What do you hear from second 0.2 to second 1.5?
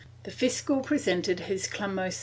The fiscal presented